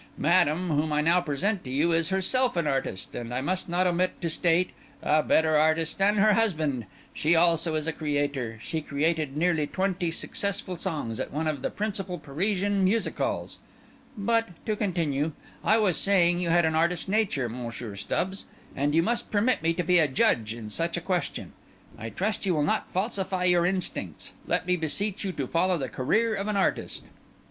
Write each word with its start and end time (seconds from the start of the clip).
Madame, 0.17 0.69
whom 0.69 0.91
I 0.91 1.01
now 1.01 1.21
present 1.21 1.63
to 1.63 1.69
you, 1.69 1.91
is 1.91 2.09
herself 2.09 2.57
an 2.57 2.65
artist, 2.65 3.13
and 3.13 3.31
I 3.31 3.41
must 3.41 3.69
not 3.69 3.85
omit 3.85 4.19
to 4.21 4.31
state, 4.31 4.71
a 5.03 5.21
better 5.21 5.55
artist 5.57 5.99
than 5.99 6.15
her 6.17 6.33
husband. 6.33 6.87
She 7.13 7.35
also 7.35 7.75
is 7.75 7.85
a 7.85 7.93
creator; 7.93 8.57
she 8.63 8.81
created 8.81 9.37
nearly 9.37 9.67
twenty 9.67 10.09
successful 10.09 10.75
songs 10.75 11.19
at 11.19 11.31
one 11.31 11.45
of 11.45 11.61
the 11.61 11.69
principal 11.69 12.17
Parisian 12.17 12.83
music 12.83 13.15
halls. 13.19 13.59
But, 14.17 14.47
to 14.65 14.75
continue, 14.75 15.33
I 15.63 15.77
was 15.77 15.97
saying 15.97 16.39
you 16.39 16.49
had 16.49 16.65
an 16.65 16.73
artist's 16.73 17.07
nature, 17.07 17.47
Monsieur 17.47 17.95
Stubbs, 17.95 18.45
and 18.75 18.95
you 18.95 19.03
must 19.03 19.31
permit 19.31 19.61
me 19.61 19.71
to 19.75 19.83
be 19.83 19.99
a 19.99 20.07
judge 20.07 20.55
in 20.55 20.71
such 20.71 20.97
a 20.97 21.01
question. 21.01 21.53
I 21.95 22.09
trust 22.09 22.43
you 22.47 22.55
will 22.55 22.63
not 22.63 22.89
falsify 22.89 23.43
your 23.43 23.67
instincts; 23.67 24.33
let 24.47 24.65
me 24.65 24.77
beseech 24.77 25.23
you 25.23 25.31
to 25.33 25.45
follow 25.45 25.77
the 25.77 25.89
career 25.89 26.33
of 26.33 26.47
an 26.47 26.57
artist." 26.57 27.03